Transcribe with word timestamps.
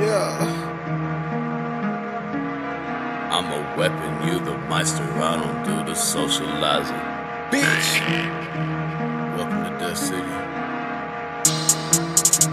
Yeah. 0.00 0.74
I'm 3.18 3.46
a 3.52 3.76
weapon, 3.78 4.28
you 4.28 4.40
the 4.40 4.58
meister. 4.68 5.04
I 5.04 5.36
don't 5.36 5.64
do 5.64 5.84
the 5.90 5.94
socializing. 5.94 6.96
Bitch. 7.50 8.00
Welcome 9.36 9.64
to 9.64 9.78
Death 9.78 9.98
City. 9.98 10.36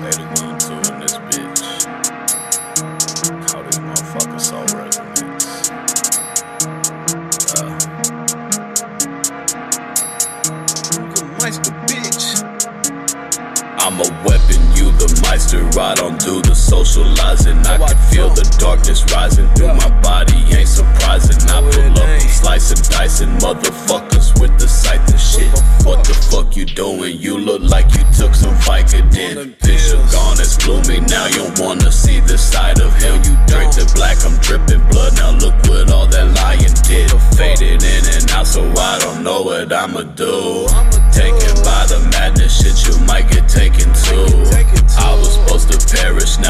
Later 0.04 0.28
one 0.44 0.60
two 0.60 0.74
in 0.94 1.00
this 1.02 1.18
bitch. 1.18 1.86
Call 3.48 3.64
this 3.64 3.80
motherfucker 3.80 4.42
soul 4.42 4.66
resonance. 4.80 5.72
Uh, 7.60 7.80
You 10.92 11.14
the 11.16 11.26
meister. 11.42 11.83
I'm 13.84 14.00
a 14.00 14.08
weapon, 14.24 14.64
you 14.80 14.96
the 14.96 15.12
meister. 15.28 15.60
I 15.78 15.94
don't 15.96 16.16
do 16.16 16.42
the 16.42 16.56
socializing. 16.56 17.60
I 17.68 17.76
can 17.84 17.98
feel 18.08 18.30
the 18.30 18.48
darkness 18.58 19.04
rising 19.12 19.46
through 19.60 19.76
my 19.76 19.92
body, 20.00 20.40
ain't 20.56 20.72
surprising. 20.72 21.36
I 21.52 21.60
pull 21.60 21.92
up, 22.00 22.08
I'm 22.08 22.20
slicing, 22.22 22.80
dicing 22.88 23.36
motherfuckers 23.44 24.40
with 24.40 24.58
the 24.58 24.70
sight 24.72 25.04
and 25.12 25.20
shit. 25.20 25.52
What 25.84 26.08
the 26.08 26.16
fuck 26.16 26.56
you 26.56 26.64
doing? 26.64 27.20
You 27.20 27.38
look 27.38 27.62
like 27.62 27.92
you 27.92 28.08
took 28.16 28.34
some 28.34 28.56
Vicodin. 28.64 29.52
Vision 29.60 30.00
gone, 30.16 30.40
it's 30.40 30.56
gloomy. 30.56 31.04
Now 31.12 31.28
you 31.28 31.52
wanna 31.60 31.92
see 31.92 32.22
the 32.22 32.38
side 32.38 32.80
of 32.80 32.96
hell. 33.04 33.20
You 33.20 33.36
the 33.76 33.92
black, 33.96 34.16
I'm 34.24 34.40
dripping 34.40 34.88
blood. 34.96 35.20
Now 35.20 35.36
look 35.36 35.60
what 35.68 35.92
all 35.92 36.08
that 36.08 36.32
lying 36.40 36.72
did. 36.88 37.12
Faded 37.36 37.84
in 37.84 38.04
and 38.16 38.32
out, 38.32 38.48
so 38.48 38.64
I 38.64 39.00
don't 39.04 39.24
know 39.24 39.42
what 39.42 39.74
I'ma 39.74 40.04
do. 40.16 41.03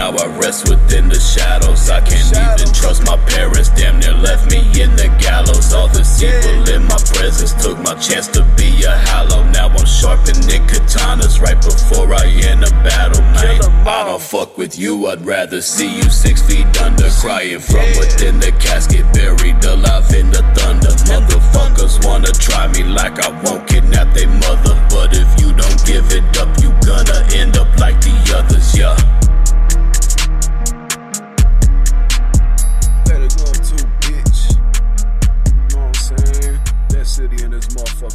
Now 0.04 0.12
I 0.18 0.28
rest 0.36 0.68
within 0.68 1.08
the 1.08 1.18
shadows. 1.18 1.90
I 1.90 2.02
can't 2.02 2.28
even 2.28 2.74
trust 2.76 3.08
my 3.08 3.16
parents. 3.24 3.70
Damn 3.70 4.00
near 4.00 4.12
left 4.12 4.52
me 4.52 4.60
in 4.76 4.92
the 5.00 5.08
gallows. 5.16 5.72
All 5.72 5.88
this 5.88 6.22
evil 6.22 6.68
in 6.68 6.84
my 6.92 7.00
presence 7.16 7.56
took 7.64 7.80
my 7.80 7.96
chance 7.96 8.28
to 8.36 8.44
be 8.60 8.84
a 8.84 8.92
hollow. 9.08 9.48
Now 9.56 9.70
I'm 9.70 9.86
sharpening 9.86 10.68
katanas 10.68 11.40
right 11.40 11.56
before 11.56 12.14
I 12.14 12.28
end 12.28 12.68
a 12.68 12.72
battle. 12.84 13.24
Mate, 13.32 13.64
I 13.88 14.04
don't 14.04 14.22
fuck 14.22 14.58
with 14.58 14.78
you. 14.78 15.08
I'd 15.08 15.26
rather 15.26 15.62
see 15.62 15.96
you 15.96 16.10
six 16.10 16.42
feet 16.42 16.68
under, 16.82 17.08
crying 17.24 17.62
from 17.62 17.88
within 17.96 18.42
the 18.42 18.52
casket, 18.60 19.08
buried 19.14 19.64
alive 19.64 20.12
in 20.12 20.30
the 20.32 20.44
thunder. 20.52 20.92
Motherfuckers 21.08 22.04
wanna 22.04 22.34
try 22.44 22.68
me 22.76 22.84
like 22.84 23.24
I 23.24 23.32
won't 23.44 23.66
kidnap 23.70 24.14
their 24.14 24.28
mother, 24.28 24.76
but 24.92 25.16
if 25.16 25.32
you 25.40 25.56
don't 25.56 25.80
give 25.88 26.12
it 26.12 26.28
up, 26.44 26.52
you 26.60 26.76
gonna 26.84 27.24
end 27.32 27.56
up 27.56 27.72
like 27.80 28.02
the 28.02 28.13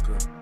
Welcome. 0.07 0.38